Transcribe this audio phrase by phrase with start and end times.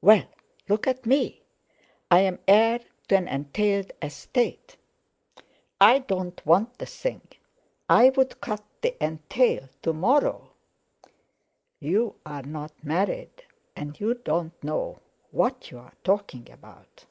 [0.00, 0.24] "Well,
[0.70, 1.42] look at me!
[2.10, 4.78] I'm heir to an entailed estate.
[5.82, 7.20] I don't want the thing;
[7.90, 10.54] I'd cut the entail to morrow."
[11.78, 13.44] "You're not married,
[13.76, 15.00] and you don't know
[15.30, 17.04] what you're talking about."